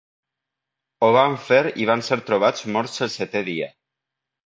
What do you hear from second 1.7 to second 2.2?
i van ser